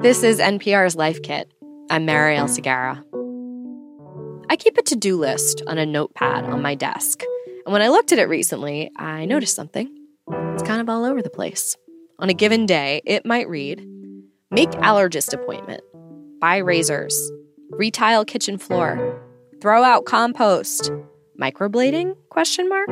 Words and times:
This 0.00 0.24
is 0.24 0.40
NPR's 0.40 0.96
Life 0.96 1.22
Kit. 1.22 1.52
I'm 1.88 2.04
Marielle 2.04 2.48
Segarra. 2.48 3.00
I 4.50 4.56
keep 4.56 4.76
a 4.76 4.82
to 4.82 4.96
do 4.96 5.16
list 5.16 5.62
on 5.68 5.78
a 5.78 5.86
notepad 5.86 6.46
on 6.46 6.62
my 6.62 6.74
desk. 6.74 7.22
And 7.64 7.72
when 7.72 7.80
I 7.80 7.86
looked 7.86 8.10
at 8.10 8.18
it 8.18 8.28
recently, 8.28 8.90
I 8.96 9.24
noticed 9.24 9.54
something. 9.54 9.88
It's 10.28 10.64
kind 10.64 10.80
of 10.80 10.88
all 10.88 11.04
over 11.04 11.22
the 11.22 11.30
place. 11.30 11.76
On 12.18 12.28
a 12.28 12.34
given 12.34 12.66
day, 12.66 13.02
it 13.06 13.24
might 13.24 13.48
read 13.48 13.86
Make 14.50 14.70
allergist 14.70 15.32
appointment, 15.32 15.82
buy 16.40 16.56
razors, 16.56 17.30
retile 17.70 18.24
kitchen 18.24 18.58
floor, 18.58 19.22
throw 19.60 19.84
out 19.84 20.06
compost, 20.06 20.90
microblading? 21.40 22.16
Question 22.30 22.68
mark. 22.68 22.88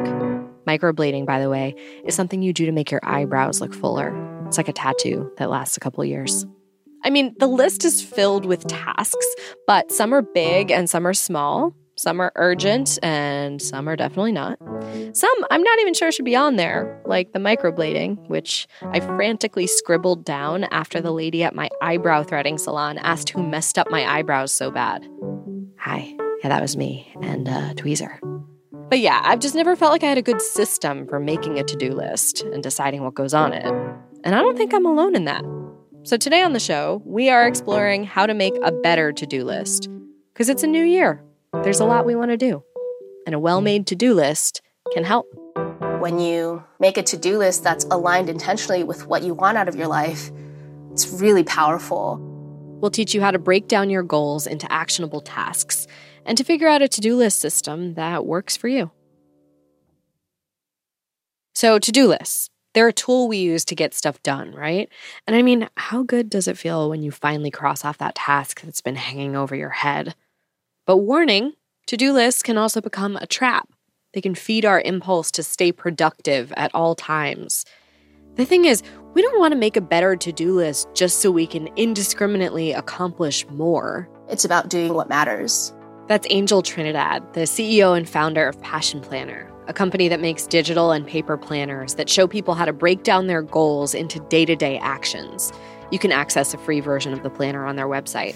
Microblading, 0.68 1.26
by 1.26 1.40
the 1.40 1.50
way, 1.50 1.74
is 2.04 2.14
something 2.14 2.42
you 2.42 2.52
do 2.52 2.64
to 2.64 2.72
make 2.72 2.92
your 2.92 3.00
eyebrows 3.02 3.60
look 3.60 3.74
fuller. 3.74 4.14
It's 4.46 4.56
like 4.56 4.68
a 4.68 4.72
tattoo 4.72 5.32
that 5.38 5.50
lasts 5.50 5.76
a 5.76 5.80
couple 5.80 6.04
years. 6.04 6.46
I 7.04 7.10
mean, 7.10 7.34
the 7.38 7.46
list 7.46 7.84
is 7.84 8.02
filled 8.02 8.44
with 8.44 8.66
tasks, 8.66 9.26
but 9.66 9.92
some 9.92 10.12
are 10.12 10.22
big 10.22 10.70
and 10.70 10.88
some 10.90 11.06
are 11.06 11.14
small. 11.14 11.74
Some 11.98 12.20
are 12.20 12.30
urgent 12.36 12.98
and 13.02 13.60
some 13.60 13.88
are 13.88 13.96
definitely 13.96 14.32
not. 14.32 14.58
Some 15.12 15.34
I'm 15.50 15.62
not 15.62 15.78
even 15.80 15.94
sure 15.94 16.12
should 16.12 16.26
be 16.26 16.36
on 16.36 16.56
there, 16.56 17.00
like 17.06 17.32
the 17.32 17.38
microblading, 17.38 18.28
which 18.28 18.68
I 18.82 19.00
frantically 19.00 19.66
scribbled 19.66 20.22
down 20.24 20.64
after 20.64 21.00
the 21.00 21.10
lady 21.10 21.42
at 21.42 21.54
my 21.54 21.70
eyebrow 21.80 22.22
threading 22.22 22.58
salon 22.58 22.98
asked 22.98 23.30
who 23.30 23.42
messed 23.42 23.78
up 23.78 23.90
my 23.90 24.04
eyebrows 24.04 24.52
so 24.52 24.70
bad. 24.70 25.08
Hi, 25.78 26.14
yeah, 26.42 26.50
that 26.50 26.60
was 26.60 26.76
me 26.76 27.14
and 27.22 27.48
uh, 27.48 27.72
Tweezer. 27.74 28.18
But 28.90 28.98
yeah, 28.98 29.22
I've 29.24 29.40
just 29.40 29.54
never 29.54 29.74
felt 29.74 29.90
like 29.90 30.04
I 30.04 30.08
had 30.08 30.18
a 30.18 30.22
good 30.22 30.42
system 30.42 31.08
for 31.08 31.18
making 31.18 31.58
a 31.58 31.64
to 31.64 31.76
do 31.76 31.92
list 31.92 32.42
and 32.42 32.62
deciding 32.62 33.02
what 33.02 33.14
goes 33.14 33.32
on 33.32 33.54
it. 33.54 33.64
And 34.22 34.34
I 34.34 34.40
don't 34.40 34.56
think 34.56 34.74
I'm 34.74 34.86
alone 34.86 35.16
in 35.16 35.24
that. 35.24 35.44
So 36.06 36.16
today 36.16 36.40
on 36.42 36.52
the 36.52 36.60
show, 36.60 37.02
we 37.04 37.30
are 37.30 37.48
exploring 37.48 38.04
how 38.04 38.26
to 38.26 38.32
make 38.32 38.54
a 38.62 38.70
better 38.70 39.10
to 39.10 39.26
do 39.26 39.42
list. 39.42 39.88
Because 40.32 40.48
it's 40.48 40.62
a 40.62 40.66
new 40.68 40.84
year. 40.84 41.20
There's 41.64 41.80
a 41.80 41.84
lot 41.84 42.06
we 42.06 42.14
want 42.14 42.30
to 42.30 42.36
do. 42.36 42.62
And 43.26 43.34
a 43.34 43.40
well 43.40 43.60
made 43.60 43.88
to 43.88 43.96
do 43.96 44.14
list 44.14 44.62
can 44.92 45.02
help. 45.02 45.26
When 45.98 46.20
you 46.20 46.62
make 46.78 46.96
a 46.96 47.02
to 47.02 47.16
do 47.16 47.38
list 47.38 47.64
that's 47.64 47.86
aligned 47.86 48.28
intentionally 48.28 48.84
with 48.84 49.08
what 49.08 49.24
you 49.24 49.34
want 49.34 49.58
out 49.58 49.66
of 49.66 49.74
your 49.74 49.88
life, 49.88 50.30
it's 50.92 51.08
really 51.08 51.42
powerful. 51.42 52.20
We'll 52.80 52.92
teach 52.92 53.12
you 53.12 53.20
how 53.20 53.32
to 53.32 53.38
break 53.40 53.66
down 53.66 53.90
your 53.90 54.04
goals 54.04 54.46
into 54.46 54.70
actionable 54.70 55.22
tasks 55.22 55.88
and 56.24 56.38
to 56.38 56.44
figure 56.44 56.68
out 56.68 56.82
a 56.82 56.86
to 56.86 57.00
do 57.00 57.16
list 57.16 57.40
system 57.40 57.94
that 57.94 58.24
works 58.24 58.56
for 58.56 58.68
you. 58.68 58.92
So, 61.56 61.80
to 61.80 61.90
do 61.90 62.06
lists, 62.06 62.48
they're 62.76 62.88
a 62.88 62.92
tool 62.92 63.26
we 63.26 63.38
use 63.38 63.64
to 63.64 63.74
get 63.74 63.94
stuff 63.94 64.22
done, 64.22 64.52
right? 64.52 64.90
And 65.26 65.34
I 65.34 65.40
mean, 65.40 65.66
how 65.78 66.02
good 66.02 66.28
does 66.28 66.46
it 66.46 66.58
feel 66.58 66.90
when 66.90 67.02
you 67.02 67.10
finally 67.10 67.50
cross 67.50 67.86
off 67.86 67.96
that 67.96 68.16
task 68.16 68.60
that's 68.60 68.82
been 68.82 68.96
hanging 68.96 69.34
over 69.34 69.56
your 69.56 69.70
head? 69.70 70.14
But 70.84 70.98
warning 70.98 71.54
to 71.86 71.96
do 71.96 72.12
lists 72.12 72.42
can 72.42 72.58
also 72.58 72.82
become 72.82 73.16
a 73.16 73.26
trap. 73.26 73.66
They 74.12 74.20
can 74.20 74.34
feed 74.34 74.66
our 74.66 74.82
impulse 74.82 75.30
to 75.32 75.42
stay 75.42 75.72
productive 75.72 76.52
at 76.54 76.70
all 76.74 76.94
times. 76.94 77.64
The 78.34 78.44
thing 78.44 78.66
is, 78.66 78.82
we 79.14 79.22
don't 79.22 79.40
want 79.40 79.52
to 79.52 79.58
make 79.58 79.78
a 79.78 79.80
better 79.80 80.14
to 80.14 80.30
do 80.30 80.54
list 80.54 80.88
just 80.92 81.22
so 81.22 81.30
we 81.30 81.46
can 81.46 81.70
indiscriminately 81.76 82.72
accomplish 82.72 83.48
more. 83.48 84.06
It's 84.28 84.44
about 84.44 84.68
doing 84.68 84.92
what 84.92 85.08
matters. 85.08 85.72
That's 86.08 86.26
Angel 86.28 86.60
Trinidad, 86.60 87.32
the 87.32 87.40
CEO 87.40 87.96
and 87.96 88.06
founder 88.06 88.46
of 88.46 88.60
Passion 88.60 89.00
Planner, 89.00 89.50
a 89.68 89.72
company 89.72 90.08
that 90.08 90.20
makes 90.20 90.46
digital 90.46 90.92
and 90.92 91.06
paper 91.06 91.36
planners 91.36 91.94
that 91.94 92.08
show 92.08 92.26
people 92.26 92.54
how 92.54 92.64
to 92.64 92.72
break 92.72 93.02
down 93.02 93.26
their 93.26 93.42
goals 93.42 93.94
into 93.94 94.20
day 94.28 94.44
to 94.44 94.54
day 94.54 94.78
actions. 94.78 95.52
You 95.90 95.98
can 95.98 96.12
access 96.12 96.54
a 96.54 96.58
free 96.58 96.80
version 96.80 97.12
of 97.12 97.22
the 97.22 97.30
planner 97.30 97.66
on 97.66 97.76
their 97.76 97.86
website. 97.86 98.34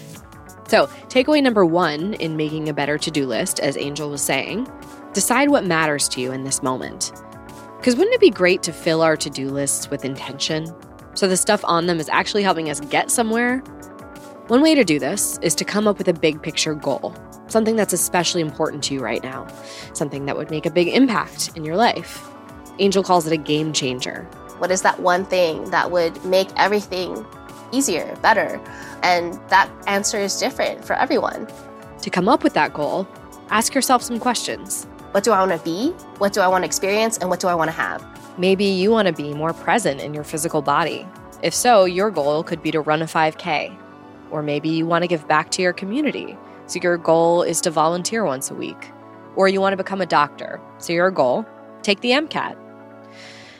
So, 0.67 0.87
takeaway 1.07 1.43
number 1.43 1.65
one 1.65 2.13
in 2.15 2.37
making 2.37 2.69
a 2.69 2.73
better 2.73 2.97
to 2.97 3.11
do 3.11 3.25
list, 3.25 3.59
as 3.59 3.75
Angel 3.75 4.09
was 4.09 4.21
saying, 4.21 4.71
decide 5.13 5.49
what 5.49 5.65
matters 5.65 6.07
to 6.09 6.21
you 6.21 6.31
in 6.31 6.43
this 6.43 6.63
moment. 6.63 7.11
Because 7.77 7.95
wouldn't 7.95 8.13
it 8.13 8.21
be 8.21 8.29
great 8.29 8.63
to 8.63 8.71
fill 8.71 9.01
our 9.01 9.17
to 9.17 9.29
do 9.29 9.49
lists 9.49 9.89
with 9.89 10.05
intention? 10.05 10.73
So 11.13 11.27
the 11.27 11.35
stuff 11.35 11.61
on 11.65 11.87
them 11.87 11.99
is 11.99 12.07
actually 12.09 12.43
helping 12.43 12.69
us 12.69 12.79
get 12.79 13.11
somewhere? 13.11 13.59
One 14.47 14.61
way 14.61 14.75
to 14.75 14.83
do 14.83 14.99
this 14.99 15.37
is 15.41 15.55
to 15.55 15.65
come 15.65 15.87
up 15.87 15.97
with 15.97 16.07
a 16.07 16.13
big 16.13 16.41
picture 16.41 16.73
goal, 16.73 17.15
something 17.51 17.75
that's 17.75 17.93
especially 17.93 18.41
important 18.41 18.83
to 18.85 18.93
you 18.93 19.01
right 19.01 19.21
now, 19.21 19.47
something 19.93 20.25
that 20.25 20.37
would 20.37 20.49
make 20.49 20.65
a 20.65 20.71
big 20.71 20.87
impact 20.87 21.51
in 21.55 21.63
your 21.63 21.75
life. 21.75 22.27
Angel 22.79 23.03
calls 23.03 23.27
it 23.27 23.33
a 23.33 23.37
game 23.37 23.73
changer. 23.73 24.23
What 24.57 24.71
is 24.71 24.81
that 24.83 24.99
one 24.99 25.25
thing 25.25 25.69
that 25.71 25.91
would 25.91 26.23
make 26.25 26.47
everything 26.55 27.25
easier, 27.71 28.15
better? 28.21 28.59
And 29.03 29.33
that 29.49 29.69
answer 29.87 30.17
is 30.17 30.39
different 30.39 30.85
for 30.85 30.93
everyone. 30.93 31.47
To 32.01 32.09
come 32.09 32.29
up 32.29 32.43
with 32.43 32.53
that 32.53 32.73
goal, 32.73 33.07
ask 33.49 33.75
yourself 33.75 34.01
some 34.01 34.19
questions. 34.19 34.85
What 35.11 35.23
do 35.23 35.31
I 35.31 35.45
want 35.45 35.51
to 35.51 35.63
be? 35.63 35.91
What 36.19 36.33
do 36.33 36.41
I 36.41 36.47
want 36.47 36.63
to 36.63 36.65
experience? 36.65 37.17
And 37.17 37.29
what 37.29 37.39
do 37.39 37.47
I 37.47 37.55
want 37.55 37.69
to 37.69 37.75
have? 37.75 38.05
Maybe 38.37 38.65
you 38.65 38.91
want 38.91 39.07
to 39.07 39.13
be 39.13 39.33
more 39.33 39.53
present 39.53 39.99
in 39.99 40.13
your 40.13 40.23
physical 40.23 40.61
body. 40.61 41.05
If 41.43 41.53
so, 41.53 41.85
your 41.85 42.09
goal 42.11 42.43
could 42.43 42.63
be 42.63 42.71
to 42.71 42.81
run 42.81 43.01
a 43.01 43.05
5K. 43.05 43.77
Or 44.31 44.41
maybe 44.41 44.69
you 44.69 44.85
want 44.85 45.03
to 45.03 45.07
give 45.07 45.27
back 45.27 45.51
to 45.51 45.61
your 45.61 45.73
community. 45.73 46.37
So 46.71 46.79
your 46.81 46.97
goal 46.97 47.43
is 47.43 47.59
to 47.61 47.69
volunteer 47.69 48.23
once 48.23 48.49
a 48.49 48.55
week. 48.55 48.91
Or 49.35 49.49
you 49.49 49.59
want 49.59 49.73
to 49.73 49.77
become 49.77 49.99
a 49.99 50.05
doctor. 50.05 50.61
So 50.77 50.93
your 50.93 51.11
goal, 51.11 51.45
take 51.81 51.99
the 51.99 52.11
MCAT. 52.11 52.55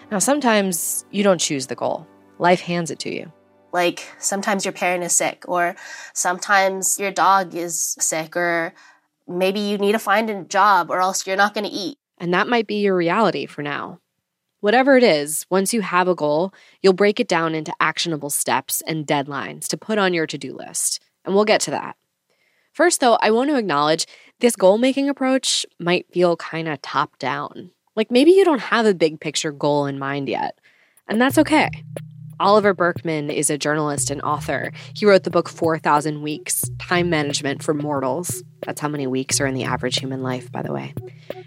Now, 0.09 0.19
sometimes 0.19 1.03
you 1.11 1.21
don't 1.21 1.41
choose 1.41 1.67
the 1.67 1.75
goal, 1.75 2.07
life 2.39 2.61
hands 2.61 2.89
it 2.89 2.99
to 2.99 3.13
you. 3.13 3.29
Like 3.73 4.07
sometimes 4.17 4.63
your 4.63 4.71
parent 4.71 5.03
is 5.03 5.11
sick, 5.11 5.43
or 5.45 5.75
sometimes 6.13 6.97
your 6.99 7.11
dog 7.11 7.53
is 7.53 7.97
sick, 7.99 8.37
or 8.37 8.73
maybe 9.27 9.59
you 9.59 9.77
need 9.77 9.91
to 9.91 9.99
find 9.99 10.29
a 10.29 10.45
job, 10.45 10.89
or 10.89 11.01
else 11.01 11.27
you're 11.27 11.35
not 11.35 11.53
going 11.53 11.65
to 11.65 11.69
eat. 11.69 11.97
And 12.17 12.33
that 12.33 12.47
might 12.47 12.65
be 12.65 12.75
your 12.75 12.95
reality 12.95 13.45
for 13.45 13.61
now. 13.61 13.99
Whatever 14.61 14.95
it 14.95 15.03
is, 15.03 15.45
once 15.49 15.73
you 15.73 15.81
have 15.81 16.07
a 16.07 16.15
goal, 16.15 16.53
you'll 16.81 16.93
break 16.93 17.19
it 17.19 17.27
down 17.27 17.55
into 17.55 17.73
actionable 17.81 18.29
steps 18.29 18.81
and 18.87 19.05
deadlines 19.05 19.67
to 19.67 19.75
put 19.75 19.97
on 19.97 20.13
your 20.13 20.27
to 20.27 20.37
do 20.37 20.55
list. 20.55 21.03
And 21.25 21.35
we'll 21.35 21.43
get 21.43 21.59
to 21.61 21.71
that. 21.71 21.97
First, 22.71 23.01
though, 23.01 23.17
I 23.21 23.31
want 23.31 23.49
to 23.49 23.57
acknowledge 23.57 24.05
this 24.39 24.55
goal 24.55 24.77
making 24.77 25.09
approach 25.09 25.65
might 25.79 26.11
feel 26.11 26.37
kind 26.37 26.67
of 26.67 26.81
top 26.81 27.17
down. 27.19 27.71
Like 27.95 28.11
maybe 28.11 28.31
you 28.31 28.45
don't 28.45 28.61
have 28.61 28.85
a 28.85 28.93
big 28.93 29.19
picture 29.19 29.51
goal 29.51 29.85
in 29.85 29.99
mind 29.99 30.29
yet. 30.29 30.57
And 31.07 31.21
that's 31.21 31.37
okay. 31.37 31.69
Oliver 32.39 32.73
Burkeman 32.73 33.29
is 33.29 33.51
a 33.51 33.57
journalist 33.57 34.09
and 34.09 34.19
author. 34.23 34.71
He 34.95 35.05
wrote 35.05 35.25
the 35.25 35.29
book 35.29 35.47
4,000 35.47 36.23
Weeks 36.23 36.63
Time 36.79 37.07
Management 37.07 37.61
for 37.61 37.75
Mortals. 37.75 38.41
That's 38.65 38.81
how 38.81 38.87
many 38.87 39.05
weeks 39.05 39.39
are 39.39 39.45
in 39.45 39.53
the 39.53 39.65
average 39.65 39.99
human 39.99 40.23
life, 40.23 40.51
by 40.51 40.63
the 40.63 40.71
way. 40.71 40.95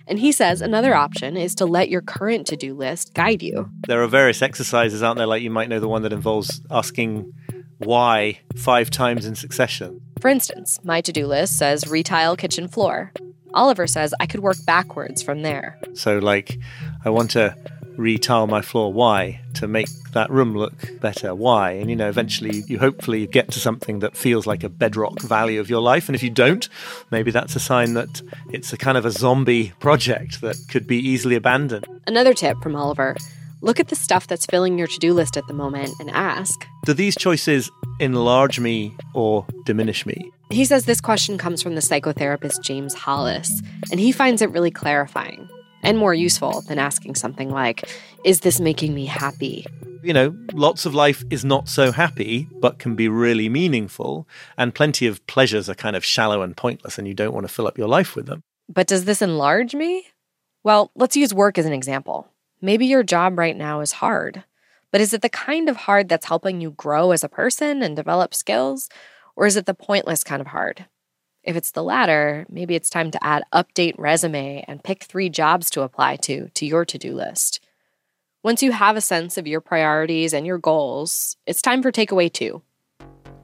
And 0.07 0.21
he 0.21 0.31
says 0.31 0.61
another 0.61 0.95
option 0.95 1.37
is 1.37 1.57
to 1.57 1.67
let 1.67 1.89
your 1.89 2.01
current 2.01 2.47
to 2.49 2.57
do 2.57 2.75
list 2.75 3.13
guide 3.15 3.43
you. 3.43 3.71
There 3.89 4.03
are 4.05 4.07
various 4.07 4.41
exercises 4.41 5.03
out 5.03 5.17
there, 5.17 5.27
like 5.27 5.43
you 5.43 5.51
might 5.51 5.69
know 5.69 5.81
the 5.81 5.89
one 5.89 6.03
that 6.03 6.13
involves 6.13 6.61
asking 6.71 7.33
why 7.79 8.39
five 8.57 8.89
times 8.91 9.27
in 9.27 9.35
succession. 9.35 10.01
For 10.21 10.29
instance, 10.29 10.81
my 10.85 11.01
to 11.03 11.13
do 11.13 11.27
list 11.27 11.59
says 11.59 11.87
retile 11.89 12.37
kitchen 12.37 12.69
floor. 12.69 13.13
Oliver 13.53 13.87
says 13.87 14.15
I 14.19 14.27
could 14.27 14.41
work 14.41 14.57
backwards 14.67 15.23
from 15.23 15.43
there. 15.43 15.79
So, 15.95 16.19
like, 16.19 16.59
I 17.05 17.11
want 17.11 17.31
to 17.33 17.57
retile 17.97 18.47
my 18.47 18.61
floor. 18.61 18.93
Why? 18.93 19.41
To 19.55 19.69
make 19.69 19.89
that 20.13 20.31
room 20.31 20.57
look 20.57 21.01
better. 21.01 21.35
Why? 21.35 21.73
And 21.73 21.91
you 21.91 21.97
know, 21.97 22.09
eventually 22.09 22.65
you 22.67 22.79
hopefully 22.79 23.27
get 23.27 23.51
to 23.53 23.61
something 23.61 24.01
that 24.01 24.17
feels 24.17 24.47
like 24.47 24.65
a 24.65 24.69
bedrock 24.69 25.21
value 25.21 25.61
of 25.61 25.71
your 25.71 25.81
life. 25.81 26.09
And 26.09 26.17
if 26.17 26.23
you 26.23 26.31
don't, 26.31 26.69
maybe 27.11 27.31
that's 27.31 27.55
a 27.55 27.61
sign 27.61 27.95
that 27.95 28.23
it's 28.51 28.73
a 28.73 28.77
kind 28.77 28.99
of 28.99 29.05
a 29.07 29.11
zombie 29.11 29.73
project 29.79 30.41
that 30.41 30.57
could 30.69 30.87
be 30.87 30.99
easily 30.99 31.37
abandoned. 31.37 31.87
Another 32.07 32.35
tip 32.35 32.57
from 32.63 32.75
Oliver 32.77 33.17
look 33.65 33.81
at 33.81 33.89
the 33.89 33.97
stuff 33.97 34.27
that's 34.27 34.47
filling 34.47 34.79
your 34.79 34.87
to 34.87 34.99
do 34.99 35.13
list 35.15 35.37
at 35.37 35.47
the 35.49 35.55
moment 35.55 35.91
and 35.99 36.11
ask 36.11 36.67
Do 36.85 36.93
these 36.93 37.17
choices 37.17 37.71
enlarge 37.99 38.61
me 38.61 38.95
or 39.15 39.47
diminish 39.65 40.07
me? 40.07 40.31
He 40.51 40.65
says 40.65 40.85
this 40.85 41.01
question 41.01 41.39
comes 41.39 41.63
from 41.63 41.75
the 41.75 41.81
psychotherapist 41.81 42.63
James 42.63 42.95
Hollis, 42.95 43.51
and 43.91 43.99
he 43.99 44.13
finds 44.13 44.43
it 44.43 44.51
really 44.51 44.71
clarifying 44.71 45.49
and 45.83 45.99
more 45.99 46.15
useful 46.15 46.61
than 46.63 46.79
asking 46.79 47.15
something 47.15 47.51
like, 47.51 47.89
Is 48.25 48.41
this 48.41 48.61
making 48.61 48.95
me 48.95 49.07
happy? 49.07 49.67
You 50.03 50.13
know, 50.13 50.37
lots 50.53 50.85
of 50.85 50.95
life 50.95 51.25
is 51.31 51.47
not 51.47 51.69
so 51.69 51.91
happy, 51.91 52.47
but 52.61 52.79
can 52.79 52.95
be 52.95 53.09
really 53.09 53.49
meaningful. 53.49 54.29
And 54.59 54.75
plenty 54.75 55.07
of 55.07 55.27
pleasures 55.27 55.71
are 55.71 55.75
kind 55.75 55.97
of 55.97 56.05
shallow 56.05 56.43
and 56.43 56.55
pointless, 56.55 56.99
and 56.99 57.09
you 57.09 57.15
don't 57.15 57.33
want 57.33 57.49
to 57.49 57.53
fill 57.53 57.67
up 57.67 57.79
your 57.79 57.89
life 57.89 58.15
with 58.15 58.27
them. 58.27 58.43
But 58.69 58.87
does 58.87 59.07
this 59.07 59.23
enlarge 59.23 59.75
me? 59.75 60.07
Well, 60.63 60.91
let's 60.95 61.17
use 61.17 61.33
work 61.33 61.57
as 61.57 61.65
an 61.65 61.73
example. 61.73 62.29
Maybe 62.65 62.87
your 62.87 63.03
job 63.03 63.39
right 63.39 63.55
now 63.55 63.81
is 63.81 63.93
hard, 63.93 64.43
but 64.91 65.03
is 65.03 65.13
it 65.13 65.21
the 65.21 65.29
kind 65.29 65.69
of 65.69 65.77
hard 65.77 66.09
that's 66.09 66.25
helping 66.25 66.63
you 66.63 66.71
grow 66.71 67.11
as 67.11 67.23
a 67.23 67.29
person 67.29 67.83
and 67.83 67.95
develop 67.95 68.33
skills? 68.33 68.89
Or 69.37 69.45
is 69.45 69.59
it 69.59 69.67
the 69.67 69.75
pointless 69.75 70.25
kind 70.25 70.41
of 70.41 70.47
hard? 70.47 70.87
If 71.43 71.57
it's 71.57 71.73
the 71.73 71.83
latter, 71.83 72.47
maybe 72.49 72.75
it's 72.75 72.89
time 72.89 73.11
to 73.11 73.23
add 73.23 73.45
update 73.53 73.97
resume 73.99 74.65
and 74.67 74.83
pick 74.83 75.05
three 75.05 75.29
jobs 75.29 75.69
to 75.73 75.83
apply 75.83 76.17
to 76.23 76.49
to 76.55 76.65
your 76.65 76.87
to-do 76.87 77.15
list. 77.15 77.61
Once 78.43 78.63
you 78.63 78.73
have 78.73 78.97
a 78.97 79.03
sense 79.03 79.37
of 79.37 79.47
your 79.47 79.61
priorities 79.61 80.33
and 80.33 80.47
your 80.47 80.57
goals, 80.57 81.37
it's 81.47 81.61
time 81.61 81.83
for 81.83 81.93
takeaway 81.93 82.33
2. 82.33 82.63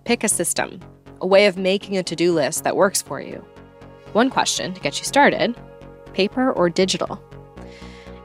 pick 0.07 0.25
a 0.25 0.29
system, 0.29 0.81
a 1.21 1.27
way 1.27 1.45
of 1.45 1.59
making 1.59 1.99
a 1.99 2.03
to 2.03 2.17
do 2.17 2.33
list 2.33 2.65
that 2.65 2.75
works 2.75 3.03
for 3.03 3.21
you. 3.21 3.45
One 4.15 4.31
question 4.31 4.73
to 4.73 4.81
get 4.81 4.99
you 4.99 5.05
started 5.05 5.55
paper 6.15 6.53
or 6.53 6.71
digital? 6.71 7.23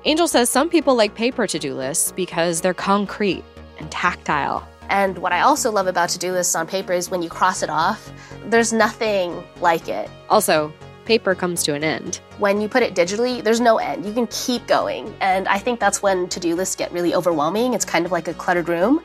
Angel 0.07 0.28
says 0.28 0.52
some 0.52 0.69
people 0.69 0.94
like 0.94 1.16
paper 1.16 1.48
to 1.48 1.57
do 1.57 1.74
lists 1.74 2.12
because 2.12 2.62
they're 2.62 2.75
concrete 2.75 3.44
and 3.80 3.90
tactile. 3.90 4.68
And 4.90 5.18
what 5.18 5.34
I 5.34 5.42
also 5.42 5.72
love 5.72 5.88
about 5.88 6.10
to 6.10 6.19
do 6.19 6.31
lists 6.31 6.54
on 6.54 6.68
paper 6.68 6.94
is 6.94 7.10
when 7.10 7.24
you 7.24 7.30
cross 7.30 7.63
it 7.63 7.72
off, 7.72 8.12
there's 8.46 8.72
nothing 8.72 9.44
like 9.62 9.88
it. 9.90 10.07
Also, 10.30 10.72
paper 11.06 11.34
comes 11.34 11.63
to 11.63 11.74
an 11.74 11.84
end. 11.84 12.22
When 12.38 12.62
you 12.62 12.69
put 12.69 12.84
it 12.84 12.94
digitally, 12.94 13.44
there's 13.44 13.60
no 13.60 13.80
end. 13.80 14.06
You 14.06 14.13
can 14.13 14.28
keep 14.28 14.68
going. 14.68 15.12
And 15.22 15.48
I 15.48 15.57
think 15.57 15.80
that's 15.80 16.04
when 16.04 16.30
to 16.30 16.40
do 16.40 16.54
lists 16.54 16.75
get 16.75 16.92
really 16.92 17.16
overwhelming. 17.16 17.74
It's 17.74 17.84
kind 17.84 18.06
of 18.06 18.12
like 18.12 18.28
a 18.28 18.34
cluttered 18.36 18.69
room. 18.69 19.00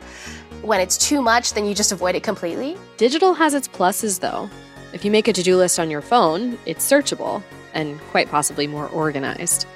When 0.60 0.82
it's 0.82 0.98
too 0.98 1.22
much, 1.22 1.54
then 1.54 1.64
you 1.64 1.74
just 1.74 1.92
avoid 1.92 2.14
it 2.14 2.22
completely. 2.22 2.76
Digital 2.98 3.32
has 3.32 3.54
its 3.54 3.68
pluses, 3.68 4.20
though. 4.20 4.50
If 4.92 5.02
you 5.06 5.10
make 5.10 5.28
a 5.28 5.32
to 5.32 5.42
do 5.42 5.56
list 5.56 5.80
on 5.80 5.88
your 5.88 6.02
phone, 6.02 6.58
it's 6.66 6.86
searchable 6.86 7.42
and 7.72 7.98
quite 8.10 8.28
possibly 8.28 8.66
more 8.66 8.88
organized. 8.88 9.66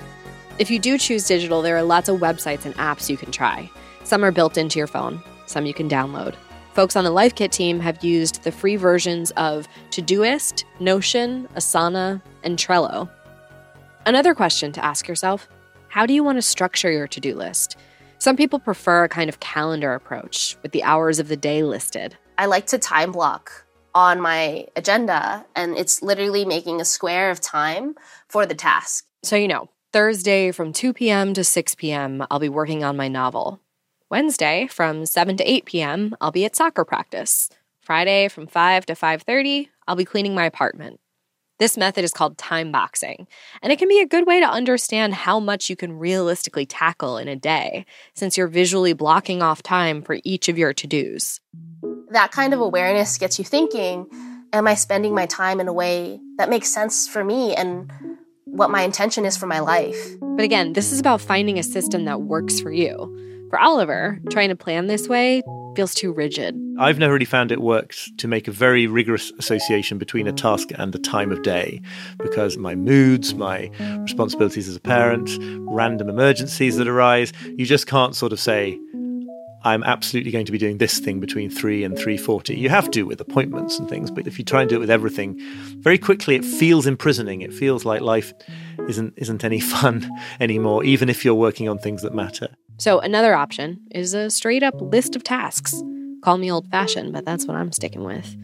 If 0.56 0.70
you 0.70 0.78
do 0.78 0.96
choose 0.98 1.26
digital, 1.26 1.62
there 1.62 1.76
are 1.76 1.82
lots 1.82 2.08
of 2.08 2.20
websites 2.20 2.64
and 2.64 2.76
apps 2.76 3.10
you 3.10 3.16
can 3.16 3.32
try. 3.32 3.68
Some 4.04 4.24
are 4.24 4.30
built 4.30 4.56
into 4.56 4.78
your 4.78 4.86
phone, 4.86 5.20
some 5.46 5.66
you 5.66 5.74
can 5.74 5.88
download. 5.88 6.36
Folks 6.74 6.94
on 6.94 7.02
the 7.02 7.10
Life 7.10 7.34
Kit 7.34 7.50
team 7.50 7.80
have 7.80 8.04
used 8.04 8.44
the 8.44 8.52
free 8.52 8.76
versions 8.76 9.32
of 9.32 9.66
Todoist, 9.90 10.64
Notion, 10.78 11.48
Asana, 11.56 12.22
and 12.44 12.56
Trello. 12.56 13.10
Another 14.06 14.32
question 14.32 14.70
to 14.72 14.84
ask 14.84 15.08
yourself 15.08 15.48
how 15.88 16.06
do 16.06 16.14
you 16.14 16.22
want 16.22 16.38
to 16.38 16.42
structure 16.42 16.90
your 16.90 17.08
to 17.08 17.20
do 17.20 17.34
list? 17.34 17.76
Some 18.18 18.36
people 18.36 18.60
prefer 18.60 19.04
a 19.04 19.08
kind 19.08 19.28
of 19.28 19.40
calendar 19.40 19.92
approach 19.92 20.56
with 20.62 20.70
the 20.70 20.84
hours 20.84 21.18
of 21.18 21.26
the 21.26 21.36
day 21.36 21.64
listed. 21.64 22.16
I 22.38 22.46
like 22.46 22.66
to 22.66 22.78
time 22.78 23.10
block 23.10 23.66
on 23.92 24.20
my 24.20 24.66
agenda, 24.76 25.46
and 25.56 25.76
it's 25.76 26.02
literally 26.02 26.44
making 26.44 26.80
a 26.80 26.84
square 26.84 27.30
of 27.30 27.40
time 27.40 27.96
for 28.28 28.46
the 28.46 28.54
task. 28.54 29.04
So, 29.22 29.36
you 29.36 29.48
know, 29.48 29.68
Thursday 29.94 30.50
from 30.50 30.72
2 30.72 30.92
p.m. 30.92 31.34
to 31.34 31.44
6 31.44 31.76
p.m., 31.76 32.26
I'll 32.28 32.40
be 32.40 32.48
working 32.48 32.82
on 32.82 32.96
my 32.96 33.06
novel. 33.06 33.60
Wednesday 34.10 34.66
from 34.66 35.06
7 35.06 35.36
to 35.36 35.48
8 35.48 35.66
p.m., 35.66 36.16
I'll 36.20 36.32
be 36.32 36.44
at 36.44 36.56
soccer 36.56 36.84
practice. 36.84 37.48
Friday 37.80 38.26
from 38.26 38.48
5 38.48 38.86
to 38.86 38.94
5:30, 38.94 39.68
I'll 39.86 39.94
be 39.94 40.04
cleaning 40.04 40.34
my 40.34 40.46
apartment. 40.46 40.98
This 41.60 41.76
method 41.76 42.02
is 42.02 42.12
called 42.12 42.36
time 42.36 42.72
boxing, 42.72 43.28
and 43.62 43.72
it 43.72 43.78
can 43.78 43.86
be 43.86 44.00
a 44.00 44.06
good 44.06 44.26
way 44.26 44.40
to 44.40 44.46
understand 44.48 45.14
how 45.14 45.38
much 45.38 45.70
you 45.70 45.76
can 45.76 45.96
realistically 45.96 46.66
tackle 46.66 47.16
in 47.16 47.28
a 47.28 47.36
day, 47.36 47.86
since 48.14 48.36
you're 48.36 48.48
visually 48.48 48.94
blocking 48.94 49.42
off 49.42 49.62
time 49.62 50.02
for 50.02 50.18
each 50.24 50.48
of 50.48 50.58
your 50.58 50.72
to-dos. 50.72 51.40
That 52.10 52.32
kind 52.32 52.52
of 52.52 52.60
awareness 52.60 53.16
gets 53.16 53.38
you 53.38 53.44
thinking, 53.44 54.08
am 54.52 54.66
I 54.66 54.74
spending 54.74 55.14
my 55.14 55.26
time 55.26 55.60
in 55.60 55.68
a 55.68 55.72
way 55.72 56.18
that 56.38 56.50
makes 56.50 56.74
sense 56.74 57.06
for 57.06 57.22
me 57.22 57.54
and 57.54 57.92
what 58.54 58.70
my 58.70 58.82
intention 58.82 59.24
is 59.24 59.36
for 59.36 59.46
my 59.46 59.58
life. 59.58 59.96
But 60.20 60.44
again, 60.44 60.74
this 60.74 60.92
is 60.92 61.00
about 61.00 61.20
finding 61.20 61.58
a 61.58 61.62
system 61.62 62.04
that 62.04 62.22
works 62.22 62.60
for 62.60 62.70
you. 62.70 63.10
For 63.50 63.58
Oliver, 63.58 64.20
trying 64.30 64.48
to 64.48 64.56
plan 64.56 64.86
this 64.86 65.08
way 65.08 65.42
feels 65.74 65.94
too 65.94 66.12
rigid. 66.12 66.56
I've 66.78 66.98
never 66.98 67.12
really 67.12 67.24
found 67.24 67.50
it 67.50 67.60
works 67.60 68.08
to 68.18 68.28
make 68.28 68.46
a 68.46 68.52
very 68.52 68.86
rigorous 68.86 69.32
association 69.38 69.98
between 69.98 70.28
a 70.28 70.32
task 70.32 70.68
and 70.76 70.92
the 70.92 70.98
time 71.00 71.32
of 71.32 71.42
day 71.42 71.80
because 72.18 72.56
my 72.56 72.76
moods, 72.76 73.34
my 73.34 73.70
responsibilities 74.00 74.68
as 74.68 74.76
a 74.76 74.80
parent, 74.80 75.36
random 75.68 76.08
emergencies 76.08 76.76
that 76.76 76.86
arise, 76.86 77.32
you 77.56 77.66
just 77.66 77.88
can't 77.88 78.14
sort 78.14 78.32
of 78.32 78.38
say, 78.38 78.78
I'm 79.64 79.82
absolutely 79.82 80.30
going 80.30 80.44
to 80.44 80.52
be 80.52 80.58
doing 80.58 80.76
this 80.76 80.98
thing 80.98 81.20
between 81.20 81.48
3 81.48 81.84
and 81.84 81.96
3:40. 81.96 82.56
You 82.56 82.68
have 82.68 82.90
to 82.90 83.04
with 83.04 83.18
appointments 83.20 83.78
and 83.78 83.88
things, 83.88 84.10
but 84.10 84.26
if 84.26 84.38
you 84.38 84.44
try 84.44 84.60
and 84.60 84.68
do 84.68 84.76
it 84.76 84.80
with 84.80 84.90
everything, 84.90 85.40
very 85.78 85.96
quickly 85.96 86.36
it 86.36 86.44
feels 86.44 86.86
imprisoning. 86.86 87.40
It 87.40 87.52
feels 87.52 87.86
like 87.86 88.02
life 88.02 88.34
isn't 88.88 89.14
isn't 89.16 89.42
any 89.42 89.60
fun 89.74 90.06
anymore 90.38 90.84
even 90.84 91.08
if 91.08 91.24
you're 91.24 91.34
working 91.34 91.68
on 91.68 91.78
things 91.78 92.02
that 92.02 92.14
matter. 92.14 92.48
So 92.76 92.98
another 92.98 93.34
option 93.34 93.80
is 93.90 94.12
a 94.12 94.28
straight 94.28 94.62
up 94.62 94.78
list 94.80 95.16
of 95.16 95.24
tasks. 95.24 95.82
Call 96.22 96.36
me 96.36 96.52
old 96.52 96.68
fashioned, 96.70 97.14
but 97.14 97.24
that's 97.24 97.46
what 97.46 97.56
I'm 97.56 97.72
sticking 97.72 98.04
with. 98.04 98.36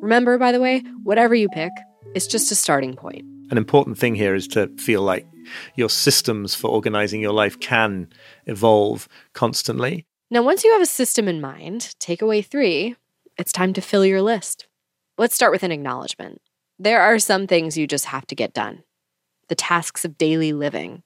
Remember 0.00 0.38
by 0.38 0.52
the 0.52 0.60
way, 0.60 0.84
whatever 1.02 1.34
you 1.34 1.48
pick, 1.48 1.72
it's 2.14 2.28
just 2.28 2.52
a 2.52 2.54
starting 2.54 2.94
point. 2.94 3.24
An 3.50 3.58
important 3.58 3.98
thing 3.98 4.14
here 4.14 4.34
is 4.34 4.46
to 4.48 4.68
feel 4.76 5.02
like 5.02 5.26
your 5.74 5.88
systems 5.88 6.54
for 6.54 6.70
organizing 6.70 7.20
your 7.20 7.32
life 7.32 7.58
can 7.58 8.08
evolve 8.46 9.08
constantly 9.32 10.06
now, 10.30 10.42
once 10.42 10.62
you 10.62 10.72
have 10.72 10.82
a 10.82 10.86
system 10.86 11.26
in 11.26 11.40
mind, 11.40 11.94
takeaway 11.98 12.44
three, 12.44 12.96
it's 13.38 13.52
time 13.52 13.72
to 13.72 13.80
fill 13.80 14.04
your 14.04 14.20
list. 14.20 14.66
Let's 15.16 15.34
start 15.34 15.52
with 15.52 15.62
an 15.62 15.72
acknowledgement. 15.72 16.42
There 16.78 17.00
are 17.00 17.18
some 17.18 17.46
things 17.46 17.78
you 17.78 17.86
just 17.86 18.06
have 18.06 18.26
to 18.28 18.34
get 18.34 18.52
done 18.52 18.84
the 19.48 19.54
tasks 19.54 20.04
of 20.04 20.18
daily 20.18 20.52
living. 20.52 21.02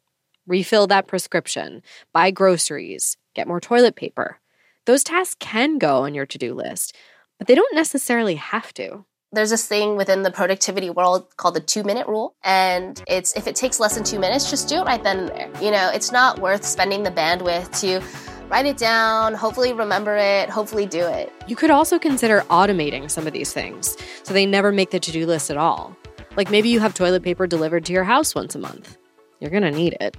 Refill 0.48 0.88
that 0.88 1.06
prescription, 1.06 1.80
buy 2.12 2.32
groceries, 2.32 3.16
get 3.34 3.46
more 3.46 3.60
toilet 3.60 3.94
paper. 3.94 4.40
Those 4.86 5.04
tasks 5.04 5.36
can 5.38 5.78
go 5.78 6.02
on 6.02 6.14
your 6.14 6.26
to 6.26 6.38
do 6.38 6.52
list, 6.52 6.96
but 7.38 7.46
they 7.46 7.54
don't 7.54 7.76
necessarily 7.76 8.34
have 8.34 8.74
to 8.74 9.04
there's 9.32 9.50
this 9.50 9.66
thing 9.66 9.96
within 9.96 10.22
the 10.22 10.30
productivity 10.30 10.90
world 10.90 11.26
called 11.36 11.54
the 11.54 11.60
two 11.60 11.82
minute 11.82 12.06
rule. 12.06 12.34
And 12.44 13.02
it's 13.08 13.34
if 13.34 13.46
it 13.46 13.56
takes 13.56 13.80
less 13.80 13.94
than 13.94 14.04
two 14.04 14.18
minutes, 14.18 14.50
just 14.50 14.68
do 14.68 14.76
it 14.76 14.84
right 14.84 15.02
then 15.02 15.20
and 15.20 15.28
there. 15.30 15.62
You 15.62 15.70
know, 15.70 15.90
it's 15.92 16.12
not 16.12 16.38
worth 16.38 16.64
spending 16.64 17.02
the 17.02 17.10
bandwidth 17.10 17.80
to 17.80 18.02
write 18.48 18.66
it 18.66 18.76
down, 18.76 19.34
hopefully 19.34 19.72
remember 19.72 20.16
it, 20.16 20.48
hopefully 20.50 20.86
do 20.86 21.06
it. 21.06 21.32
You 21.46 21.56
could 21.56 21.70
also 21.70 21.98
consider 21.98 22.40
automating 22.50 23.10
some 23.10 23.26
of 23.26 23.32
these 23.32 23.52
things 23.52 23.96
so 24.22 24.34
they 24.34 24.46
never 24.46 24.72
make 24.72 24.90
the 24.90 25.00
to 25.00 25.12
do 25.12 25.26
list 25.26 25.50
at 25.50 25.56
all. 25.56 25.96
Like 26.36 26.50
maybe 26.50 26.68
you 26.68 26.80
have 26.80 26.94
toilet 26.94 27.22
paper 27.22 27.46
delivered 27.46 27.84
to 27.86 27.92
your 27.92 28.04
house 28.04 28.34
once 28.34 28.54
a 28.54 28.58
month. 28.58 28.96
You're 29.40 29.50
gonna 29.50 29.70
need 29.70 29.96
it. 30.00 30.16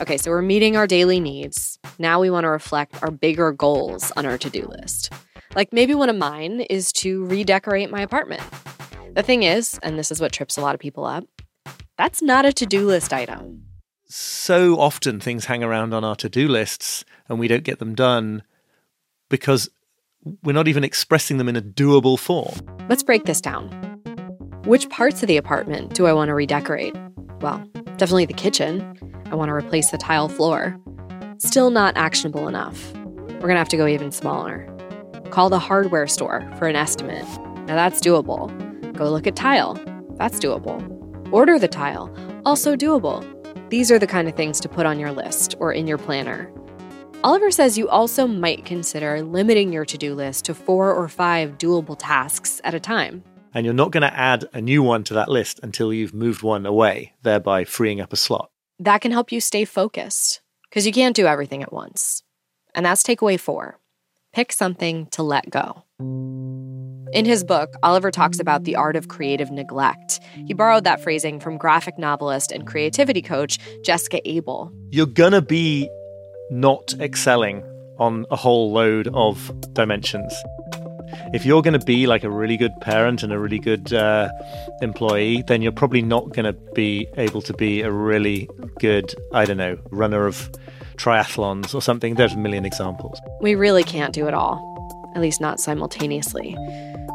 Okay, 0.00 0.16
so 0.16 0.30
we're 0.30 0.42
meeting 0.42 0.76
our 0.76 0.86
daily 0.86 1.20
needs. 1.20 1.78
Now 1.98 2.20
we 2.20 2.30
wanna 2.30 2.50
reflect 2.50 3.02
our 3.02 3.10
bigger 3.10 3.52
goals 3.52 4.12
on 4.16 4.26
our 4.26 4.38
to 4.38 4.50
do 4.50 4.66
list. 4.66 5.12
Like 5.54 5.72
maybe 5.72 5.94
one 5.94 6.10
of 6.10 6.16
mine 6.16 6.60
is 6.62 6.92
to 6.94 7.24
redecorate 7.26 7.90
my 7.90 8.02
apartment. 8.02 8.42
The 9.14 9.22
thing 9.22 9.42
is, 9.42 9.78
and 9.82 9.98
this 9.98 10.10
is 10.10 10.20
what 10.20 10.32
trips 10.32 10.58
a 10.58 10.60
lot 10.60 10.74
of 10.74 10.80
people 10.80 11.04
up, 11.04 11.24
that's 11.96 12.20
not 12.20 12.44
a 12.44 12.52
to 12.52 12.66
do 12.66 12.86
list 12.86 13.12
item. 13.12 13.65
So 14.08 14.78
often 14.78 15.18
things 15.18 15.46
hang 15.46 15.64
around 15.64 15.92
on 15.92 16.04
our 16.04 16.14
to 16.16 16.28
do 16.28 16.46
lists 16.46 17.04
and 17.28 17.38
we 17.38 17.48
don't 17.48 17.64
get 17.64 17.80
them 17.80 17.94
done 17.94 18.44
because 19.28 19.68
we're 20.42 20.52
not 20.52 20.68
even 20.68 20.84
expressing 20.84 21.38
them 21.38 21.48
in 21.48 21.56
a 21.56 21.62
doable 21.62 22.18
form. 22.18 22.54
Let's 22.88 23.02
break 23.02 23.24
this 23.24 23.40
down. 23.40 23.70
Which 24.64 24.88
parts 24.90 25.22
of 25.22 25.28
the 25.28 25.36
apartment 25.36 25.94
do 25.94 26.06
I 26.06 26.12
want 26.12 26.28
to 26.28 26.34
redecorate? 26.34 26.96
Well, 27.40 27.58
definitely 27.96 28.26
the 28.26 28.32
kitchen. 28.32 28.96
I 29.30 29.34
want 29.34 29.48
to 29.48 29.54
replace 29.54 29.90
the 29.90 29.98
tile 29.98 30.28
floor. 30.28 30.78
Still 31.38 31.70
not 31.70 31.96
actionable 31.96 32.46
enough. 32.46 32.92
We're 32.94 33.40
going 33.40 33.54
to 33.54 33.58
have 33.58 33.68
to 33.70 33.76
go 33.76 33.86
even 33.86 34.12
smaller. 34.12 34.72
Call 35.30 35.50
the 35.50 35.58
hardware 35.58 36.06
store 36.06 36.48
for 36.58 36.68
an 36.68 36.76
estimate. 36.76 37.26
Now 37.66 37.74
that's 37.74 38.00
doable. 38.00 38.52
Go 38.96 39.10
look 39.10 39.26
at 39.26 39.36
tile. 39.36 39.74
That's 40.16 40.38
doable. 40.38 40.80
Order 41.32 41.58
the 41.58 41.68
tile. 41.68 42.14
Also 42.44 42.76
doable. 42.76 43.24
These 43.68 43.90
are 43.90 43.98
the 43.98 44.06
kind 44.06 44.28
of 44.28 44.34
things 44.34 44.60
to 44.60 44.68
put 44.68 44.86
on 44.86 45.00
your 45.00 45.12
list 45.12 45.56
or 45.58 45.72
in 45.72 45.86
your 45.86 45.98
planner. 45.98 46.50
Oliver 47.24 47.50
says 47.50 47.76
you 47.76 47.88
also 47.88 48.26
might 48.26 48.64
consider 48.64 49.22
limiting 49.22 49.72
your 49.72 49.84
to 49.84 49.98
do 49.98 50.14
list 50.14 50.44
to 50.44 50.54
four 50.54 50.92
or 50.92 51.08
five 51.08 51.58
doable 51.58 51.96
tasks 51.98 52.60
at 52.62 52.74
a 52.74 52.80
time. 52.80 53.24
And 53.52 53.64
you're 53.64 53.74
not 53.74 53.90
going 53.90 54.02
to 54.02 54.16
add 54.16 54.44
a 54.52 54.60
new 54.60 54.82
one 54.82 55.02
to 55.04 55.14
that 55.14 55.28
list 55.28 55.58
until 55.62 55.92
you've 55.92 56.14
moved 56.14 56.42
one 56.42 56.66
away, 56.66 57.14
thereby 57.22 57.64
freeing 57.64 58.00
up 58.00 58.12
a 58.12 58.16
slot. 58.16 58.50
That 58.78 59.00
can 59.00 59.10
help 59.12 59.32
you 59.32 59.40
stay 59.40 59.64
focused 59.64 60.42
because 60.68 60.86
you 60.86 60.92
can't 60.92 61.16
do 61.16 61.26
everything 61.26 61.62
at 61.62 61.72
once. 61.72 62.22
And 62.74 62.86
that's 62.86 63.02
takeaway 63.02 63.40
four 63.40 63.80
pick 64.36 64.52
something 64.52 65.06
to 65.06 65.22
let 65.22 65.48
go. 65.48 65.82
In 67.16 67.24
his 67.24 67.44
book, 67.44 67.76
Oliver 67.82 68.10
talks 68.10 68.38
about 68.40 68.64
the 68.64 68.76
art 68.76 68.94
of 68.94 69.08
creative 69.08 69.50
neglect. 69.50 70.20
He 70.46 70.52
borrowed 70.52 70.84
that 70.84 71.00
phrasing 71.00 71.40
from 71.40 71.56
graphic 71.56 71.96
novelist 71.96 72.52
and 72.52 72.66
creativity 72.66 73.22
coach 73.22 73.58
Jessica 73.82 74.20
Abel. 74.28 74.70
You're 74.90 75.06
gonna 75.06 75.40
be 75.40 75.88
not 76.50 76.92
excelling 77.00 77.64
on 77.98 78.26
a 78.30 78.36
whole 78.36 78.70
load 78.70 79.08
of 79.14 79.50
dimensions. 79.72 80.30
If 81.32 81.46
you're 81.46 81.62
going 81.62 81.78
to 81.78 81.86
be 81.86 82.06
like 82.06 82.24
a 82.24 82.30
really 82.30 82.58
good 82.58 82.72
parent 82.82 83.22
and 83.22 83.32
a 83.32 83.38
really 83.38 83.58
good 83.58 83.94
uh, 83.94 84.28
employee, 84.82 85.42
then 85.46 85.62
you're 85.62 85.72
probably 85.72 86.02
not 86.02 86.34
going 86.34 86.44
to 86.44 86.52
be 86.74 87.08
able 87.16 87.40
to 87.42 87.54
be 87.54 87.80
a 87.80 87.90
really 87.90 88.48
good, 88.80 89.14
I 89.32 89.46
don't 89.46 89.56
know, 89.56 89.78
runner 89.90 90.26
of 90.26 90.50
triathlons 90.96 91.74
or 91.74 91.80
something. 91.80 92.16
There's 92.16 92.34
a 92.34 92.38
million 92.38 92.66
examples. 92.66 93.18
We 93.40 93.54
really 93.54 93.84
can't 93.84 94.12
do 94.12 94.26
it 94.26 94.34
all, 94.34 94.60
at 95.14 95.22
least 95.22 95.40
not 95.40 95.58
simultaneously. 95.58 96.54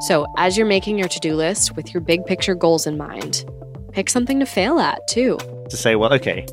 So, 0.08 0.26
as 0.38 0.58
you're 0.58 0.68
making 0.68 0.98
your 0.98 1.08
to 1.08 1.20
do 1.20 1.36
list 1.36 1.76
with 1.76 1.94
your 1.94 2.02
big 2.02 2.26
picture 2.26 2.56
goals 2.56 2.88
in 2.88 2.98
mind, 2.98 3.46
pick 3.92 4.10
something 4.10 4.40
to 4.40 4.46
fail 4.46 4.80
at 4.80 5.00
too. 5.08 5.38
To 5.70 5.78
say, 5.78 5.96
well, 5.96 6.14
okay, 6.14 6.46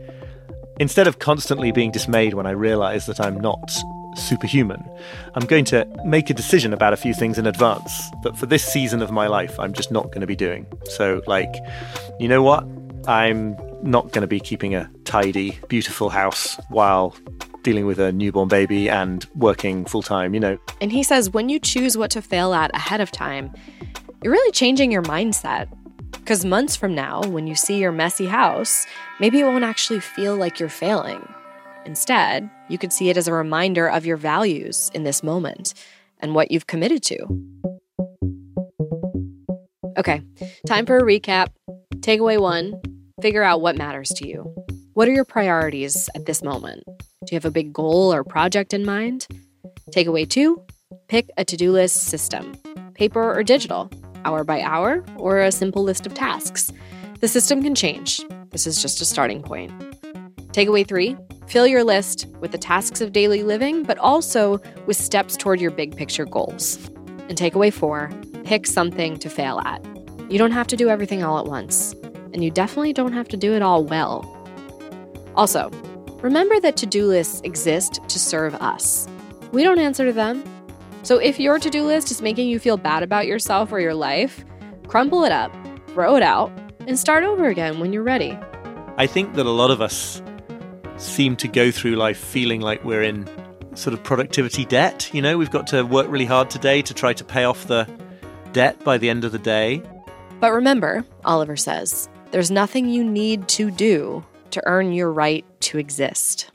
Instead 0.81 1.09
of 1.09 1.19
constantly 1.19 1.73
being 1.73 1.91
dismayed 1.91 2.35
when 2.35 2.47
I 2.47 2.53
realize 2.53 3.07
that 3.07 3.21
I'm 3.21 3.41
not 3.41 3.73
superhuman. 4.15 4.89
I'm 5.35 5.45
going 5.45 5.65
to 5.67 5.87
make 6.05 6.31
a 6.31 6.35
decision 6.35 6.73
about 6.73 6.93
a 6.93 6.97
few 6.97 7.13
things 7.13 7.37
in 7.39 7.47
advance 7.47 8.11
that 8.23 8.37
for 8.37 8.47
this 8.47 8.65
season 8.65 9.03
of 9.03 9.11
my 9.11 9.27
life, 9.27 9.59
I'm 9.59 9.73
just 9.73 9.91
not 9.91 10.05
going 10.07 10.21
to 10.21 10.27
be 10.27 10.37
doing. 10.37 10.67
So, 10.85 11.21
like, 11.27 11.53
you 12.19 12.29
know 12.29 12.43
what? 12.43 12.65
I'm 13.07 13.57
not 13.83 14.13
going 14.13 14.23
to 14.23 14.29
be 14.29 14.41
keeping 14.41 14.75
a 14.75 14.89
tidy, 15.05 15.59
beautiful 15.69 16.11
house 16.11 16.59
while 16.69 17.17
dealing 17.69 17.85
with 17.85 17.99
a 17.99 18.11
newborn 18.11 18.49
baby 18.49 18.89
and 18.89 19.27
working 19.35 19.85
full 19.85 20.01
time, 20.01 20.33
you 20.33 20.41
know. 20.41 20.57
And 20.81 20.91
he 20.91 21.03
says 21.03 21.29
when 21.29 21.51
you 21.51 21.61
choose 21.61 21.99
what 21.99 22.11
to 22.13 22.23
fail 22.23 22.55
at 22.55 22.75
ahead 22.75 23.03
of 23.03 23.11
time, 23.11 23.53
you're 24.23 24.33
really 24.33 24.53
changing 24.53 24.91
your 24.91 25.03
mindset. 25.03 25.69
Because 26.13 26.47
months 26.47 26.77
from 26.77 26.95
now, 26.95 27.23
when 27.25 27.47
you 27.47 27.55
see 27.55 27.79
your 27.79 27.93
messy 27.93 28.25
house, 28.25 28.87
maybe 29.21 29.41
it 29.41 29.45
won't 29.45 29.65
actually 29.65 30.01
feel 30.01 30.35
like 30.35 30.59
you're 30.59 30.71
failing. 30.71 31.21
Instead, 31.85 32.49
you 32.71 32.79
could 32.79 32.91
see 32.91 33.11
it 33.11 33.19
as 33.19 33.29
a 33.29 33.35
reminder 33.35 33.87
of 33.87 34.07
your 34.07 34.17
values 34.17 34.91
in 34.95 35.03
this 35.03 35.23
moment 35.23 35.75
and 36.21 36.35
what 36.35 36.51
you've 36.51 36.67
committed 36.67 37.03
to. 37.03 37.19
Okay, 39.99 40.23
time 40.67 40.87
for 40.87 40.97
a 40.97 41.03
recap. 41.03 41.49
Takeaway 41.97 42.41
one 42.41 42.81
figure 43.21 43.43
out 43.43 43.61
what 43.61 43.77
matters 43.77 44.09
to 44.11 44.27
you. 44.27 44.55
What 44.95 45.07
are 45.07 45.13
your 45.13 45.27
priorities 45.27 46.09
at 46.15 46.25
this 46.25 46.43
moment? 46.43 46.83
Do 47.29 47.35
you 47.35 47.37
have 47.37 47.45
a 47.45 47.51
big 47.51 47.75
goal 47.75 48.11
or 48.15 48.25
project 48.25 48.73
in 48.73 48.87
mind? 48.87 49.27
Takeaway 49.95 50.27
two 50.27 50.65
pick 51.09 51.29
a 51.37 51.45
to 51.45 51.59
do 51.59 51.73
list 51.73 52.05
system, 52.05 52.55
paper 52.95 53.35
or 53.35 53.43
digital, 53.43 53.91
hour 54.25 54.45
by 54.45 54.63
hour, 54.63 55.05
or 55.19 55.41
a 55.41 55.53
simple 55.53 55.83
list 55.83 56.07
of 56.07 56.15
tasks. 56.15 56.73
The 57.21 57.29
system 57.29 57.63
can 57.63 57.75
change. 57.75 58.23
This 58.49 58.67
is 58.67 58.81
just 58.81 59.03
a 59.03 59.05
starting 59.05 59.43
point. 59.43 59.71
Takeaway 60.55 60.89
three 60.89 61.19
fill 61.49 61.67
your 61.67 61.85
list 61.85 62.25
with 62.41 62.53
the 62.53 62.57
tasks 62.57 63.03
of 63.03 63.13
daily 63.13 63.43
living, 63.43 63.83
but 63.83 63.99
also 63.99 64.59
with 64.87 64.97
steps 64.97 65.37
toward 65.37 65.61
your 65.61 65.71
big 65.71 65.95
picture 65.95 66.25
goals. 66.25 66.79
And 67.29 67.37
takeaway 67.37 67.71
four 67.71 68.11
pick 68.45 68.67
something 68.67 69.19
to 69.19 69.29
fail 69.29 69.59
at. 69.67 69.85
You 70.31 70.39
don't 70.39 70.53
have 70.53 70.69
to 70.69 70.79
do 70.79 70.89
everything 70.89 71.23
all 71.23 71.39
at 71.39 71.45
once, 71.45 71.93
and 72.33 72.43
you 72.43 72.51
definitely 72.51 72.95
don't 72.95 73.13
have 73.13 73.29
to 73.29 73.37
do 73.37 73.53
it 73.53 73.61
all 73.61 73.85
well. 73.85 74.25
Also, 75.37 75.71
remember 76.21 76.59
that 76.61 76.77
to 76.79 76.87
do 76.87 77.07
lists 77.07 77.41
exist 77.45 78.01
to 78.09 78.19
serve 78.19 78.55
us. 78.57 79.07
We 79.53 79.63
don't 79.63 79.79
answer 79.79 80.07
to 80.07 80.13
them. 80.13 80.43
So 81.03 81.19
if 81.19 81.39
your 81.39 81.59
to 81.59 81.71
do 81.71 81.85
list 81.85 82.11
is 82.11 82.21
making 82.21 82.49
you 82.49 82.59
feel 82.59 82.77
bad 82.77 83.03
about 83.03 83.27
yourself 83.27 83.73
or 83.73 83.81
your 83.81 83.95
life, 83.95 84.45
crumple 84.89 85.25
it 85.25 85.33
up, 85.33 85.55
throw 85.89 86.17
it 86.17 86.23
out, 86.23 86.53
and 86.87 86.99
start 86.99 87.25
over 87.25 87.47
again 87.47 87.81
when 87.81 87.93
you're 87.93 88.03
ready. 88.03 88.39
I 88.97 89.07
think 89.07 89.35
that 89.35 89.47
a 89.47 89.51
lot 89.51 89.71
of 89.71 89.81
us 89.81 90.21
seem 90.97 91.37
to 91.37 91.49
go 91.49 91.71
through 91.71 91.95
life 91.95 92.19
feeling 92.19 92.61
like 92.61 92.85
we're 92.85 93.03
in 93.03 93.29
sort 93.75 93.95
of 93.95 94.03
productivity 94.03 94.65
debt. 94.65 95.09
You 95.15 95.23
know, 95.23 95.39
we've 95.39 95.51
got 95.51 95.69
to 95.69 95.83
work 95.85 96.09
really 96.09 96.25
hard 96.25 96.51
today 96.51 96.83
to 96.83 96.93
try 96.93 97.13
to 97.13 97.25
pay 97.25 97.45
off 97.45 97.67
the 97.69 97.89
debt 98.53 98.83
by 98.83 98.99
the 98.99 99.09
end 99.09 99.25
of 99.25 99.31
the 99.31 99.39
day. 99.39 99.83
But 100.41 100.53
remember, 100.53 101.05
Oliver 101.25 101.57
says, 101.57 102.09
there's 102.33 102.51
nothing 102.51 102.89
you 102.89 103.05
need 103.05 103.49
to 103.49 103.71
do 103.71 104.25
to 104.51 104.63
earn 104.67 104.93
your 104.93 105.13
right 105.13 105.45
to 105.69 105.79
exist. 105.79 106.51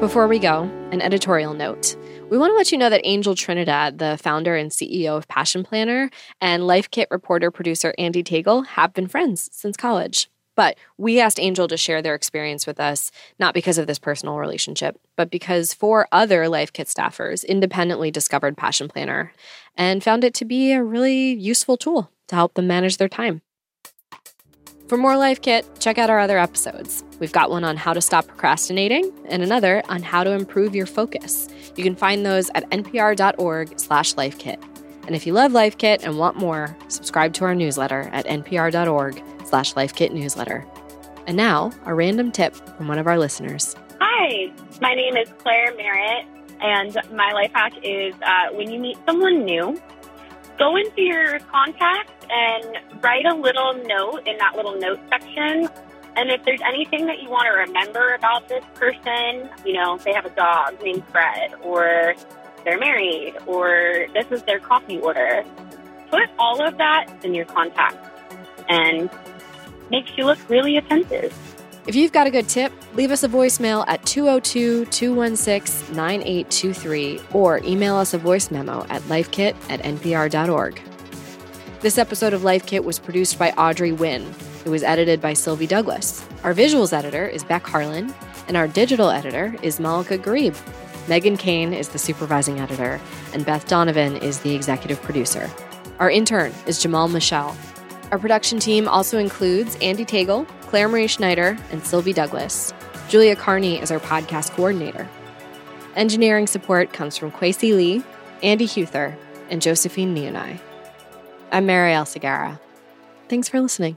Before 0.00 0.28
we 0.28 0.38
go, 0.38 0.64
an 0.92 1.00
editorial 1.00 1.54
note. 1.54 1.96
We 2.30 2.36
want 2.36 2.50
to 2.50 2.56
let 2.56 2.70
you 2.70 2.76
know 2.76 2.90
that 2.90 3.00
Angel 3.02 3.34
Trinidad, 3.34 3.98
the 3.98 4.18
founder 4.22 4.54
and 4.54 4.70
CEO 4.70 5.16
of 5.16 5.26
Passion 5.26 5.64
Planner, 5.64 6.10
and 6.40 6.66
Life 6.66 6.90
Kit 6.90 7.08
reporter 7.10 7.50
producer 7.50 7.94
Andee 7.98 8.24
Tagle 8.24 8.62
have 8.62 8.92
been 8.92 9.08
friends 9.08 9.48
since 9.52 9.74
college. 9.74 10.28
But 10.54 10.76
we 10.98 11.18
asked 11.18 11.40
Angel 11.40 11.66
to 11.66 11.78
share 11.78 12.02
their 12.02 12.14
experience 12.14 12.66
with 12.66 12.78
us, 12.78 13.10
not 13.38 13.54
because 13.54 13.78
of 13.78 13.86
this 13.86 13.98
personal 13.98 14.36
relationship, 14.36 15.00
but 15.16 15.30
because 15.30 15.72
four 15.72 16.08
other 16.12 16.46
Life 16.48 16.74
Kit 16.74 16.88
staffers 16.88 17.46
independently 17.46 18.10
discovered 18.10 18.56
Passion 18.56 18.88
Planner 18.88 19.32
and 19.76 20.04
found 20.04 20.24
it 20.24 20.34
to 20.34 20.44
be 20.44 20.72
a 20.72 20.84
really 20.84 21.32
useful 21.32 21.78
tool 21.78 22.10
to 22.28 22.34
help 22.34 22.54
them 22.54 22.66
manage 22.66 22.98
their 22.98 23.08
time. 23.08 23.40
For 24.88 24.96
more 24.96 25.16
Life 25.16 25.42
Kit, 25.42 25.66
check 25.80 25.98
out 25.98 26.10
our 26.10 26.20
other 26.20 26.38
episodes. 26.38 27.02
We've 27.18 27.32
got 27.32 27.50
one 27.50 27.64
on 27.64 27.76
how 27.76 27.92
to 27.92 28.00
stop 28.00 28.28
procrastinating 28.28 29.10
and 29.28 29.42
another 29.42 29.82
on 29.88 30.00
how 30.00 30.22
to 30.22 30.30
improve 30.30 30.76
your 30.76 30.86
focus. 30.86 31.48
You 31.74 31.82
can 31.82 31.96
find 31.96 32.24
those 32.24 32.50
at 32.54 32.70
npr.org 32.70 33.80
slash 33.80 34.14
lifekit. 34.14 34.62
And 35.08 35.16
if 35.16 35.26
you 35.26 35.32
love 35.32 35.50
Life 35.50 35.76
Kit 35.76 36.04
and 36.04 36.16
want 36.18 36.36
more, 36.36 36.76
subscribe 36.86 37.32
to 37.34 37.44
our 37.44 37.54
newsletter 37.54 38.08
at 38.12 38.26
npr.org 38.26 39.20
slash 39.44 39.74
lifekit 39.74 40.12
newsletter. 40.12 40.64
And 41.26 41.36
now, 41.36 41.72
a 41.84 41.92
random 41.92 42.30
tip 42.30 42.54
from 42.54 42.86
one 42.86 43.00
of 43.00 43.08
our 43.08 43.18
listeners. 43.18 43.74
Hi, 44.00 44.52
my 44.80 44.94
name 44.94 45.16
is 45.16 45.28
Claire 45.38 45.74
Merritt, 45.76 46.26
and 46.60 46.96
my 47.12 47.32
life 47.32 47.50
hack 47.52 47.72
is 47.82 48.14
uh, 48.24 48.54
when 48.54 48.70
you 48.70 48.78
meet 48.78 48.98
someone 49.04 49.44
new, 49.44 49.80
go 50.60 50.76
into 50.76 51.02
your 51.02 51.40
contacts 51.40 52.12
and 52.30 53.02
write 53.02 53.26
a 53.26 53.34
little 53.34 53.74
note 53.84 54.26
in 54.26 54.36
that 54.38 54.56
little 54.56 54.78
note 54.78 55.00
section. 55.08 55.68
And 56.16 56.30
if 56.30 56.44
there's 56.44 56.60
anything 56.66 57.06
that 57.06 57.22
you 57.22 57.28
want 57.28 57.44
to 57.44 57.50
remember 57.50 58.14
about 58.14 58.48
this 58.48 58.64
person, 58.74 59.50
you 59.64 59.74
know, 59.74 59.98
they 59.98 60.12
have 60.12 60.24
a 60.24 60.30
dog 60.30 60.82
named 60.82 61.04
Fred, 61.08 61.54
or 61.62 62.14
they're 62.64 62.78
married, 62.78 63.34
or 63.46 64.06
this 64.14 64.26
is 64.30 64.42
their 64.44 64.58
coffee 64.58 64.98
order, 64.98 65.44
put 66.10 66.28
all 66.38 66.66
of 66.66 66.78
that 66.78 67.06
in 67.22 67.34
your 67.34 67.44
contact 67.44 67.96
and 68.68 69.10
makes 69.90 70.10
you 70.16 70.24
look 70.24 70.38
really 70.48 70.76
attentive. 70.76 71.34
If 71.86 71.94
you've 71.94 72.12
got 72.12 72.26
a 72.26 72.30
good 72.30 72.48
tip, 72.48 72.72
leave 72.94 73.12
us 73.12 73.22
a 73.22 73.28
voicemail 73.28 73.84
at 73.86 74.04
202 74.06 74.86
216 74.86 75.94
9823 75.94 77.20
or 77.32 77.60
email 77.64 77.94
us 77.94 78.12
a 78.12 78.18
voice 78.18 78.50
memo 78.50 78.84
at 78.88 79.02
lifekit 79.02 79.54
at 79.70 79.80
npr.org. 79.82 80.82
This 81.86 81.98
episode 81.98 82.32
of 82.32 82.42
Life 82.42 82.66
Kit 82.66 82.84
was 82.84 82.98
produced 82.98 83.38
by 83.38 83.52
Audrey 83.52 83.92
Nguyen. 83.92 84.26
It 84.66 84.70
was 84.70 84.82
edited 84.82 85.20
by 85.20 85.34
Sylvie 85.34 85.68
Douglis. 85.68 86.26
Our 86.42 86.52
visuals 86.52 86.92
editor 86.92 87.28
is 87.28 87.44
Beck 87.44 87.64
Harlan, 87.64 88.12
and 88.48 88.56
our 88.56 88.66
digital 88.66 89.08
editor 89.08 89.54
is 89.62 89.78
Malaka 89.78 90.18
Gharib. 90.18 90.56
Meghan 91.06 91.38
Keane 91.38 91.72
is 91.72 91.90
the 91.90 91.98
supervising 92.00 92.58
editor, 92.58 93.00
and 93.32 93.46
Beth 93.46 93.68
Donovan 93.68 94.16
is 94.16 94.40
the 94.40 94.52
executive 94.52 95.00
producer. 95.00 95.48
Our 96.00 96.10
intern 96.10 96.52
is 96.66 96.82
Jamal 96.82 97.06
Michelle. 97.06 97.56
Our 98.10 98.18
production 98.18 98.58
team 98.58 98.88
also 98.88 99.18
includes 99.18 99.76
Andee 99.76 100.08
Tagle, 100.08 100.44
Clare 100.62 100.88
Marie 100.88 101.06
Schneider, 101.06 101.56
and 101.70 101.86
Sylvie 101.86 102.12
Douglis. 102.12 102.72
Julia 103.08 103.36
Carney 103.36 103.80
is 103.80 103.92
our 103.92 104.00
podcast 104.00 104.50
coordinator. 104.56 105.08
Engineering 105.94 106.48
support 106.48 106.92
comes 106.92 107.16
from 107.16 107.30
Kwesi 107.30 107.76
Lee, 107.76 108.02
Andie 108.42 108.66
Huether, 108.66 109.14
and 109.50 109.62
Josephine 109.62 110.16
Nyounai. 110.16 110.58
I'm 111.52 111.66
Marielle 111.66 112.04
Segarra. 112.04 112.58
Thanks 113.28 113.48
for 113.48 113.60
listening. 113.60 113.96